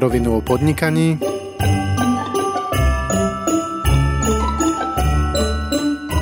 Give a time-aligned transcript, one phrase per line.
[0.00, 1.20] Na rovinu o podnikaní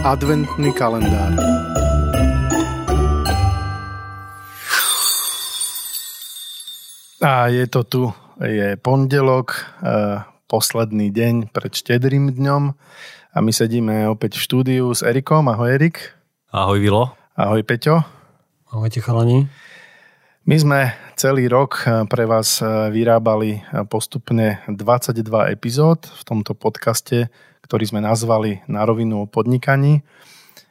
[0.03, 1.39] Adventný kalendár
[7.23, 8.03] A je to tu,
[8.43, 9.62] je pondelok, e,
[10.51, 12.75] posledný deň pred štedrým dňom
[13.31, 15.47] a my sedíme opäť v štúdiu s Erikom.
[15.47, 16.19] Ahoj Erik.
[16.51, 17.15] Ahoj Vilo.
[17.38, 18.02] Ahoj Peťo.
[18.74, 19.47] Ahojte chalani.
[20.48, 25.21] My sme celý rok eh, pre vás eh, vyrábali eh, postupne 22
[25.52, 27.29] epizód v tomto podcaste,
[27.61, 30.01] ktorý sme nazvali Na rovinu o podnikaní.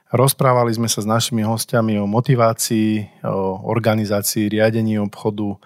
[0.10, 5.62] Rozprávali sme sa s našimi hostiami o motivácii, o organizácii, riadení obchodu.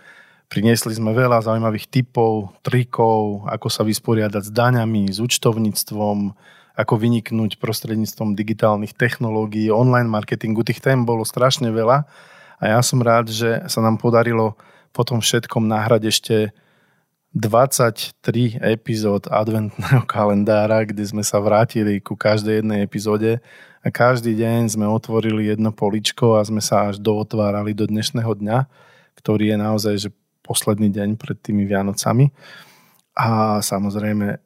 [0.52, 6.36] Priniesli sme veľa zaujímavých typov, trikov, ako sa vysporiadať s daňami, s účtovníctvom,
[6.76, 10.68] ako vyniknúť prostredníctvom digitálnych technológií, online marketingu.
[10.68, 12.12] Tých tém bolo strašne veľa
[12.62, 14.54] a ja som rád, že sa nám podarilo
[14.94, 16.36] po tom všetkom nahrať ešte
[17.34, 23.42] 23 epizód adventného kalendára, kde sme sa vrátili ku každej jednej epizóde
[23.82, 28.70] a každý deň sme otvorili jedno poličko a sme sa až dootvárali do dnešného dňa,
[29.18, 30.10] ktorý je naozaj že
[30.46, 32.30] posledný deň pred tými Vianocami.
[33.18, 34.38] A samozrejme,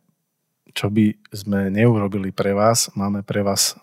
[0.71, 3.75] čo by sme neurobili pre vás, máme pre vás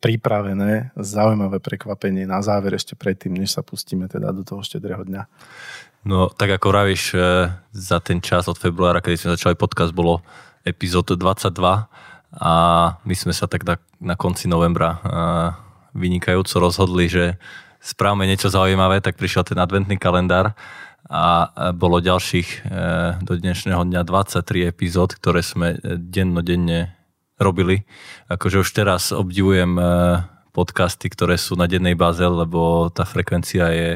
[0.00, 5.28] pripravené zaujímavé prekvapenie na záver ešte predtým, než sa pustíme teda do toho štedrého dňa.
[6.08, 10.24] No tak ako vravíš, e, za ten čas od februára, kedy sme začali podcast, bolo
[10.64, 11.52] epizód 22
[12.40, 12.52] a
[13.04, 14.98] my sme sa tak na, na konci novembra e,
[15.92, 17.24] vynikajúco rozhodli, že
[17.84, 20.56] správame niečo zaujímavé, tak prišiel ten adventný kalendár
[21.10, 22.70] a bolo ďalších
[23.24, 26.99] do dnešného dňa 23 epizód, ktoré sme dennodenne
[27.40, 27.82] robili.
[28.28, 29.84] Akože už teraz obdivujem eh,
[30.52, 33.90] podcasty, ktoré sú na dennej báze, lebo tá frekvencia je,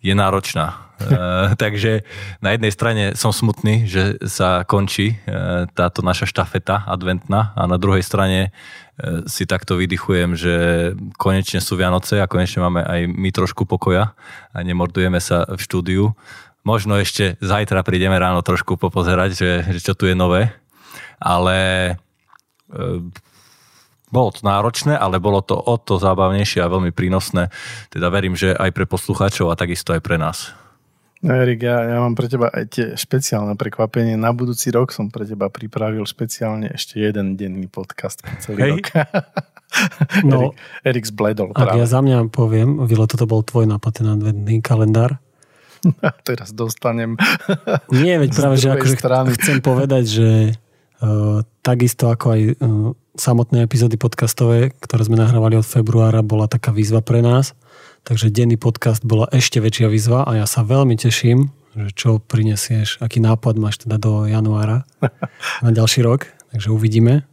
[0.00, 0.88] je náročná.
[0.98, 2.02] Eh, takže
[2.40, 7.76] na jednej strane som smutný, že sa končí eh, táto naša štafeta adventná a na
[7.76, 8.50] druhej strane
[9.30, 10.54] si takto vydychujem, že
[11.22, 14.10] konečne sú Vianoce a konečne máme aj my trošku pokoja
[14.50, 16.18] a nemordujeme sa v štúdiu.
[16.66, 20.50] Možno ešte zajtra prídeme ráno trošku popozerať, že, že čo tu je nové
[21.22, 21.58] ale
[22.70, 22.74] e,
[24.08, 27.52] bolo to náročné, ale bolo to o to zábavnejšie a veľmi prínosné.
[27.92, 30.56] Teda verím, že aj pre poslucháčov a takisto aj pre nás.
[31.18, 34.14] No Erik, ja, ja mám pre teba aj tie špeciálne prekvapenie.
[34.14, 38.70] Na budúci rok som pre teba pripravil špeciálne ešte jeden denný podcast celý Hej.
[38.70, 38.86] rok.
[40.30, 40.54] no, Erik,
[40.86, 41.50] Erik zbledol.
[41.58, 41.82] Ak práve.
[41.82, 45.18] ja za mňa poviem, Vilo, toto bol tvoj nápad, ten adventný kalendár.
[46.28, 47.14] teraz dostanem
[47.90, 48.96] Nie, veď práve, že akože
[49.38, 50.28] chcem povedať, že
[51.62, 52.54] takisto ako aj eh,
[53.18, 57.54] samotné epizódy podcastové, ktoré sme nahrávali od februára, bola taká výzva pre nás.
[58.06, 63.02] Takže denný podcast bola ešte väčšia výzva a ja sa veľmi teším, že čo prinesieš,
[63.04, 64.88] aký nápad máš teda do januára
[65.64, 66.30] na ďalší rok.
[66.54, 67.28] Takže uvidíme.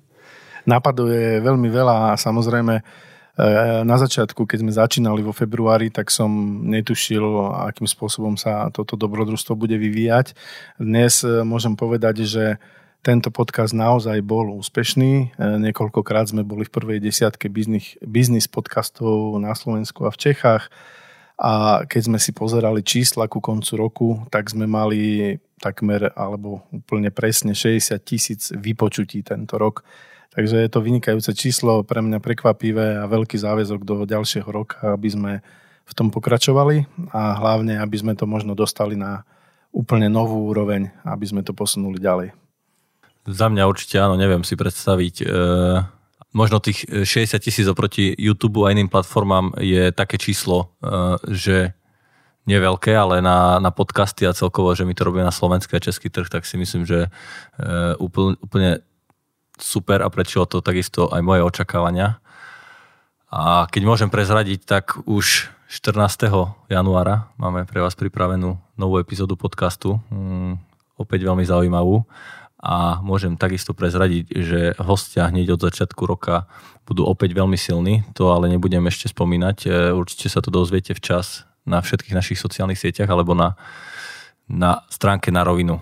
[0.66, 6.12] Nápadov je veľmi veľa a samozrejme eh, na začiatku, keď sme začínali vo februári, tak
[6.14, 6.30] som
[6.66, 10.38] netušil, akým spôsobom sa toto dobrodružstvo bude vyvíjať.
[10.78, 12.46] Dnes môžem povedať, že
[13.06, 15.12] tento podcast naozaj bol úspešný.
[15.14, 20.74] E, niekoľkokrát sme boli v prvej desiatke biznis, biznis podcastov na Slovensku a v Čechách.
[21.38, 27.14] A keď sme si pozerali čísla ku koncu roku, tak sme mali takmer alebo úplne
[27.14, 29.86] presne 60 tisíc vypočutí tento rok.
[30.34, 35.10] Takže je to vynikajúce číslo, pre mňa prekvapivé a veľký záväzok do ďalšieho roka, aby
[35.14, 35.32] sme
[35.86, 39.22] v tom pokračovali a hlavne, aby sme to možno dostali na
[39.70, 42.44] úplne novú úroveň, aby sme to posunuli ďalej.
[43.25, 45.16] Za mňa určite áno, neviem si predstaviť.
[45.22, 45.25] E,
[46.38, 51.58] možno tých 60 tisíc oproti YouTube a iným platformám je také číslo, e, že
[52.46, 55.81] nie veľké, ale na, na podcasty a celkovo, že my to robíme na slovenský a
[55.81, 57.09] český trh, tak si myslím, že e,
[57.97, 58.72] úplne, úplne
[59.57, 62.22] super a prečilo to takisto aj moje očakávania.
[63.33, 66.30] A keď môžem prezradiť, tak už 14.
[66.69, 70.62] januára máme pre vás pripravenú novú epizódu podcastu, mm,
[71.01, 72.06] opäť veľmi zaujímavú
[72.65, 76.50] a môžem takisto prezradiť, že hostia hneď od začiatku roka
[76.89, 81.45] budú opäť veľmi silní, to ale nebudem ešte spomínať, e, určite sa to dozviete včas
[81.69, 83.53] na všetkých našich sociálnych sieťach alebo na,
[84.50, 85.77] na stránke na rovinu.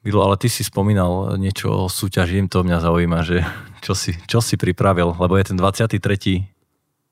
[0.00, 3.44] Milo, ale ty si spomínal niečo o súťaži, to mňa zaujíma, že
[3.84, 6.55] čo si, čo si pripravil, lebo je ten 23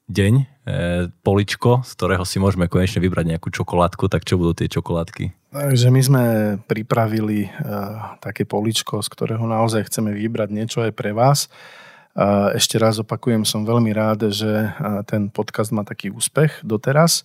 [0.09, 0.45] deň, e,
[1.25, 5.33] poličko, z ktorého si môžeme konečne vybrať nejakú čokoládku, tak čo budú tie čokoládky?
[5.55, 6.25] Takže my sme
[6.67, 7.49] pripravili e,
[8.19, 11.47] také poličko, z ktorého naozaj chceme vybrať niečo aj pre vás.
[11.47, 11.49] E,
[12.59, 14.69] ešte raz opakujem, som veľmi rád, že e,
[15.07, 17.23] ten podcast má taký úspech doteraz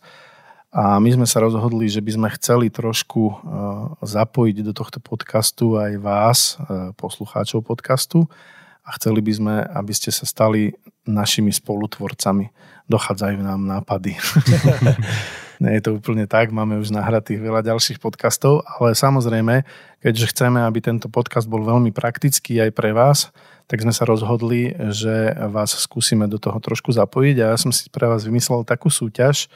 [0.69, 3.41] A my sme sa rozhodli, že by sme chceli trošku
[4.05, 6.39] zapojiť do tohto podcastu aj vás,
[6.93, 8.29] poslucháčov podcastu
[8.89, 10.73] a chceli by sme, aby ste sa stali
[11.05, 12.49] našimi spolutvorcami.
[12.89, 14.17] Dochádzajú nám nápady.
[15.61, 19.67] Nie je to úplne tak, máme už nahratých veľa ďalších podcastov, ale samozrejme,
[19.99, 23.29] keďže chceme, aby tento podcast bol veľmi praktický aj pre vás,
[23.67, 27.91] tak sme sa rozhodli, že vás skúsime do toho trošku zapojiť a ja som si
[27.91, 29.51] pre vás vymyslel takú súťaž,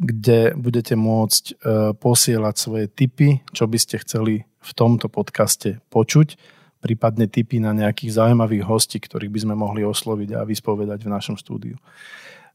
[0.00, 1.54] kde budete môcť e,
[2.00, 6.34] posielať svoje tipy, čo by ste chceli v tomto podcaste počuť
[6.82, 11.38] prípadne tipy na nejakých zaujímavých hostí, ktorých by sme mohli osloviť a vyspovedať v našom
[11.38, 11.78] štúdiu.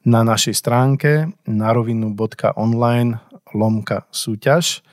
[0.03, 3.23] Na našej stránke narovinu.online
[3.55, 4.83] lomka súťaž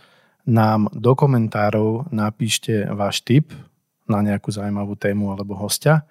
[0.47, 3.51] nám do komentárov napíšte váš tip
[4.07, 6.07] na nejakú zaujímavú tému alebo hostia.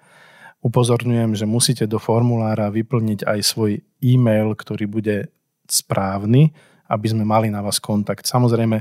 [0.60, 5.16] Upozorňujem, že musíte do formulára vyplniť aj svoj e-mail, ktorý bude
[5.68, 6.52] správny,
[6.88, 8.28] aby sme mali na vás kontakt.
[8.28, 8.80] Samozrejme,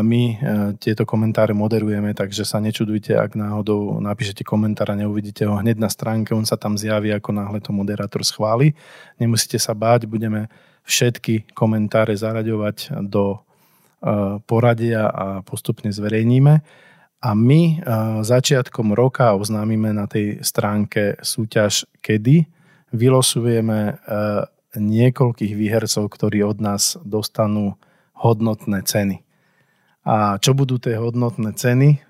[0.00, 0.38] my eh,
[0.80, 5.92] tieto komentáre moderujeme, takže sa nečudujte, ak náhodou napíšete komentár a neuvidíte ho hneď na
[5.92, 8.72] stránke, on sa tam zjaví, ako náhle to moderátor schváli.
[9.20, 10.48] Nemusíte sa báť, budeme
[10.88, 16.86] všetky komentáre zaraďovať do eh, poradia a postupne zverejníme.
[17.18, 17.82] A my
[18.22, 22.46] začiatkom roka oznámime na tej stránke súťaž, kedy
[22.94, 23.98] vylosujeme
[24.78, 27.74] niekoľkých výhercov, ktorí od nás dostanú
[28.18, 29.22] hodnotné ceny.
[30.08, 32.02] A čo budú tie hodnotné ceny?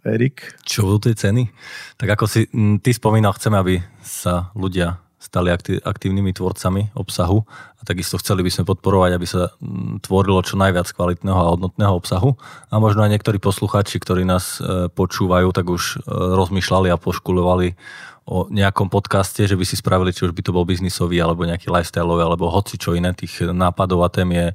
[0.00, 0.56] Erik?
[0.64, 1.52] Čo budú tie ceny?
[2.00, 2.48] Tak ako si
[2.80, 5.52] ty spomínal, chceme, aby sa ľudia stali
[5.84, 7.44] aktívnymi tvorcami obsahu
[7.76, 9.52] a takisto chceli by sme podporovať, aby sa
[10.00, 12.40] tvorilo čo najviac kvalitného a hodnotného obsahu.
[12.72, 17.76] A možno aj niektorí poslucháči, ktorí nás e, počúvajú, tak už e, rozmýšľali a poškulovali
[18.24, 21.68] o nejakom podcaste, že by si spravili, či už by to bol biznisový, alebo nejaký
[21.68, 24.46] lifestyleový, alebo hoci čo iné, tých nápadov a tém je,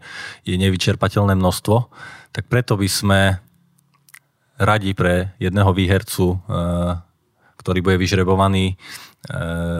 [0.50, 1.78] je nevyčerpateľné množstvo,
[2.34, 3.20] tak preto by sme
[4.56, 7.00] radi pre jedného výhercu, eh,
[7.60, 8.80] ktorý bude vyžrebovaný,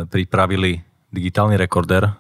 [0.10, 0.82] pripravili
[1.16, 2.04] digitálny rekorder.
[2.04, 2.14] Eh,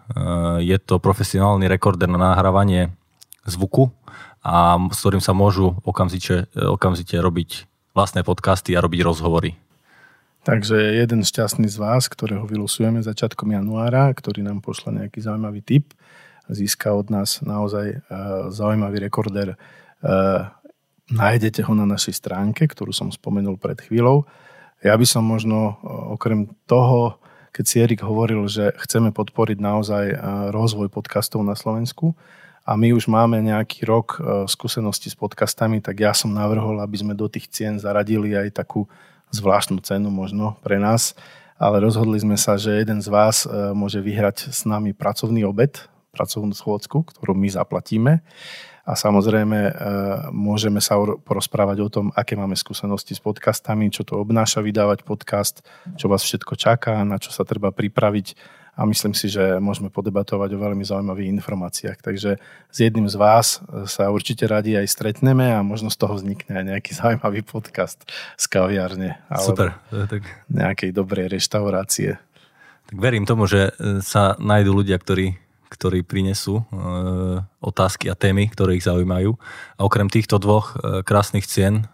[0.63, 2.95] je to profesionálny rekorder na nahrávanie
[3.43, 3.91] zvuku
[4.39, 9.59] a s ktorým sa môžu okamžite, okamžite robiť vlastné podcasty a robiť rozhovory.
[10.45, 15.97] Takže jeden šťastný z vás, ktorého vylosujeme začiatkom januára, ktorý nám pošle nejaký zaujímavý tip,
[16.45, 18.05] získa od nás naozaj
[18.53, 19.57] zaujímavý rekorder.
[21.09, 24.29] Nájdete ho na našej stránke, ktorú som spomenul pred chvíľou.
[24.83, 25.79] Ja by som možno
[26.11, 27.19] okrem toho,
[27.55, 30.05] keď si Erik hovoril, že chceme podporiť naozaj
[30.51, 32.17] rozvoj podcastov na Slovensku,
[32.65, 34.17] a my už máme nejaký rok
[34.49, 38.89] skúsenosti s podcastami, tak ja som navrhol, aby sme do tých cien zaradili aj takú
[39.29, 41.13] zvláštnu cenu možno pre nás,
[41.61, 45.77] ale rozhodli sme sa, že jeden z vás e, môže vyhrať s nami pracovný obed,
[46.11, 48.25] pracovnú schôdzku, ktorú my zaplatíme.
[48.85, 49.71] A samozrejme e,
[50.29, 55.65] môžeme sa porozprávať o tom, aké máme skúsenosti s podcastami, čo to obnáša vydávať podcast,
[55.97, 58.37] čo vás všetko čaká, na čo sa treba pripraviť
[58.75, 61.97] a myslím si, že môžeme podebatovať o veľmi zaujímavých informáciách.
[62.03, 66.59] Takže s jedným z vás sa určite radi aj stretneme a možno z toho vznikne
[66.59, 68.03] aj nejaký zaujímavý podcast
[68.35, 69.23] z kaviárne.
[69.31, 69.79] Super.
[69.89, 70.27] Tak...
[70.51, 72.19] Nejakej dobrej reštaurácie.
[72.85, 75.41] Tak verím tomu, že e, sa nájdú ľudia, ktorí
[75.75, 76.63] ktorí prinesú e,
[77.59, 79.35] otázky a témy, ktoré ich zaujímajú.
[79.75, 81.85] A okrem týchto dvoch e, krásnych cien e,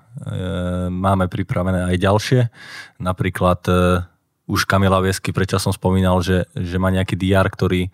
[0.94, 2.42] máme pripravené aj ďalšie.
[3.02, 3.66] Napríklad
[4.46, 7.88] už Kamila Viesky predčasom spomínal, že, že má nejaký DR, ktorý,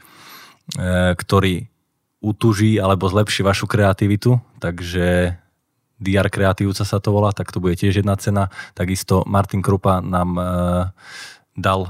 [1.16, 1.70] ktorý
[2.20, 5.38] utuží alebo zlepší vašu kreativitu, takže
[6.02, 8.50] DR Kreatívca sa to volá, tak to bude tiež jedna cena.
[8.74, 10.34] Takisto Martin Krupa nám
[11.54, 11.82] dal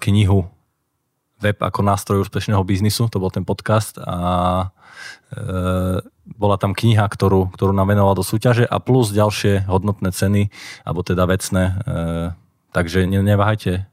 [0.00, 0.48] knihu
[1.46, 4.18] Web ako nástroj úspešného biznisu, to bol ten podcast a
[5.30, 10.50] e, bola tam kniha, ktorú, ktorú nám venoval do súťaže a plus ďalšie hodnotné ceny,
[10.82, 11.62] alebo teda vecné.
[11.62, 11.72] E,
[12.74, 13.86] takže neváhajte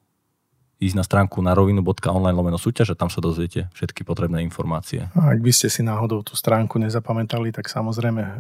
[0.83, 5.07] ísť na stránku na rovinu.online lomeno súťaž a tam sa dozviete všetky potrebné informácie.
[5.15, 8.33] A ak by ste si náhodou tú stránku nezapamätali, tak samozrejme e,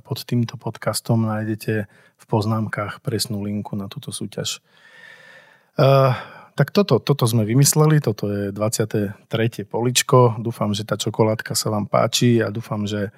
[0.00, 4.62] pod týmto podcastom nájdete v poznámkach presnú linku na túto súťaž.
[5.80, 6.12] Uh,
[6.60, 9.16] tak toto, toto sme vymysleli, toto je 23.
[9.64, 10.36] poličko.
[10.44, 13.16] Dúfam, že tá čokoládka sa vám páči a dúfam, že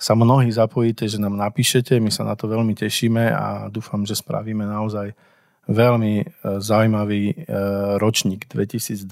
[0.00, 4.16] sa mnohí zapojíte, že nám napíšete, my sa na to veľmi tešíme a dúfam, že
[4.16, 5.12] spravíme naozaj
[5.68, 6.26] veľmi e,
[6.64, 7.36] zaujímavý e,
[8.00, 9.04] ročník 2020.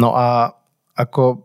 [0.00, 0.56] No a
[0.96, 1.44] ako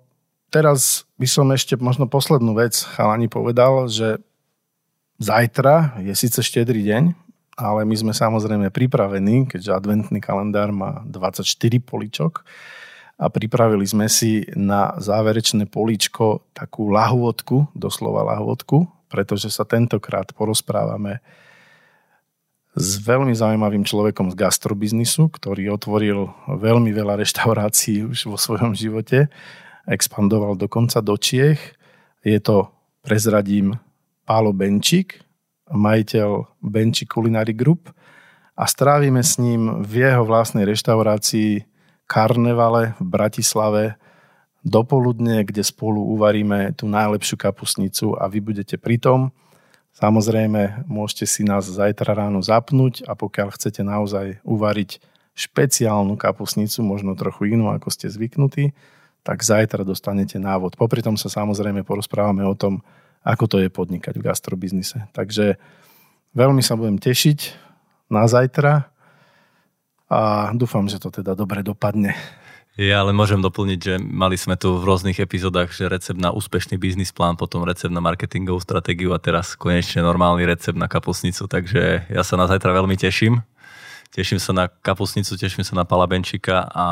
[0.56, 4.24] teraz by som ešte možno poslednú vec chalani povedal, že
[5.20, 7.21] zajtra je síce štedrý deň,
[7.60, 11.44] ale my sme samozrejme pripravení, keďže adventný kalendár má 24
[11.84, 12.48] poličok
[13.22, 21.22] a pripravili sme si na záverečné políčko takú lahôdku, doslova lahôdku, pretože sa tentokrát porozprávame
[22.72, 29.28] s veľmi zaujímavým človekom z gastrobiznisu, ktorý otvoril veľmi veľa reštaurácií už vo svojom živote,
[29.84, 31.60] expandoval dokonca do Čiech.
[32.24, 32.72] Je to,
[33.04, 33.76] prezradím,
[34.24, 35.20] Pálo Benčík,
[35.72, 37.90] majiteľ Benči Culinary Group
[38.56, 41.66] a strávime s ním v jeho vlastnej reštaurácii
[42.06, 43.84] karnevale v Bratislave
[44.62, 49.34] dopoludne, kde spolu uvaríme tú najlepšiu kapusnicu a vy budete pri tom.
[49.92, 55.02] Samozrejme, môžete si nás zajtra ráno zapnúť a pokiaľ chcete naozaj uvariť
[55.36, 58.76] špeciálnu kapusnicu, možno trochu inú, ako ste zvyknutí,
[59.24, 60.78] tak zajtra dostanete návod.
[60.78, 62.86] Popri tom sa samozrejme porozprávame o tom,
[63.22, 65.06] ako to je podnikať v gastrobiznise.
[65.14, 65.62] Takže
[66.34, 67.40] veľmi sa budem tešiť
[68.10, 68.92] na zajtra
[70.12, 72.18] a dúfam, že to teda dobre dopadne.
[72.80, 76.80] Ja ale môžem doplniť, že mali sme tu v rôznych epizódach, že recept na úspešný
[76.80, 82.08] biznis plán, potom recept na marketingovú stratégiu a teraz konečne normálny recept na kapusnicu, takže
[82.08, 83.44] ja sa na zajtra veľmi teším.
[84.12, 86.88] Teším sa na kapusnicu, teším sa na palabenčika a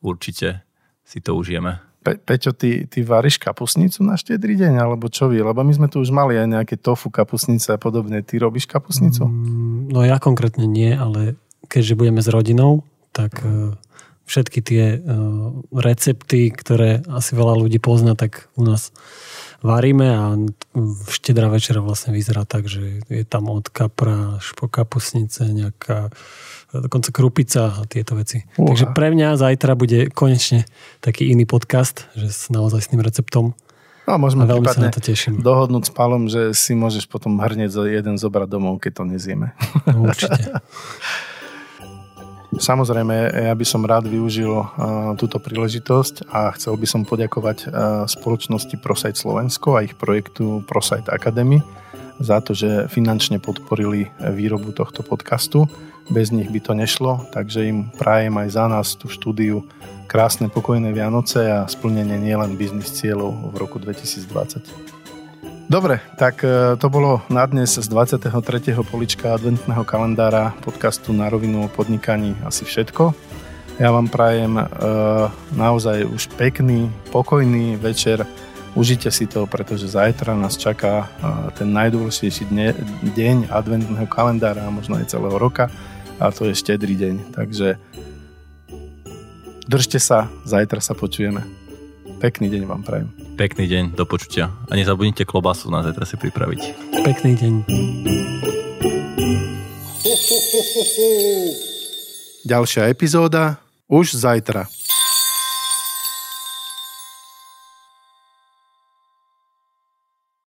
[0.00, 0.64] určite
[1.04, 1.91] si to užijeme.
[2.02, 5.38] Pe- Peťo, ty, ty varíš kapusnicu na štedrý deň, alebo čo vy?
[5.38, 8.20] Lebo my sme tu už mali aj nejaké tofu kapusnice a podobne.
[8.26, 9.22] Ty robíš kapusnicu?
[9.24, 11.38] Mm, no ja konkrétne nie, ale
[11.70, 12.82] keďže budeme s rodinou,
[13.14, 13.78] tak e,
[14.26, 14.98] všetky tie e,
[15.70, 18.90] recepty, ktoré asi veľa ľudí pozná, tak u nás
[19.62, 20.34] varíme a
[21.08, 26.10] štedrá večera vlastne vyzerá tak, že je tam od kapra, po kapusnice, nejaká
[26.74, 28.42] dokonca krupica a tieto veci.
[28.58, 28.68] Uha.
[28.74, 30.66] Takže pre mňa zajtra bude konečne
[30.98, 33.54] taký iný podcast, že s naozaj s tým receptom.
[34.02, 35.38] No, môžeme a veľmi sa na to teším.
[35.38, 39.54] dohodnúť s Palom, že si môžeš potom hrnieť jeden zobrať domov, keď to nezieme.
[39.86, 40.58] No, určite.
[42.52, 44.66] Samozrejme, ja by som rád využil uh,
[45.16, 47.70] túto príležitosť a chcel by som poďakovať uh,
[48.04, 51.64] spoločnosti ProSite Slovensko a ich projektu ProSite Academy
[52.20, 55.64] za to, že finančne podporili výrobu tohto podcastu.
[56.12, 59.64] Bez nich by to nešlo, takže im prajem aj za nás tú štúdiu
[60.04, 65.01] krásne pokojné Vianoce a splnenie nielen biznis cieľov v roku 2020.
[65.72, 68.28] Dobre, tak e, to bolo na dnes z 23.
[68.84, 73.16] polička adventného kalendára podcastu Na rovinu o podnikaní asi všetko.
[73.80, 74.64] Ja vám prajem e,
[75.56, 78.28] naozaj už pekný, pokojný večer.
[78.76, 82.76] Užite si to, pretože zajtra nás čaká e, ten najdôležitejší dne,
[83.16, 85.72] deň adventného kalendára možno aj celého roka
[86.20, 87.32] a to je štedrý deň.
[87.32, 87.80] Takže
[89.72, 91.61] držte sa, zajtra sa počujeme.
[92.22, 93.10] Pekný deň vám prajem.
[93.34, 94.54] Pekný deň, do počutia.
[94.70, 96.60] A nezabudnite klobasu na zajtra si pripraviť.
[97.02, 97.54] Pekný deň.
[102.46, 103.58] Ďalšia epizóda
[103.90, 104.70] už zajtra.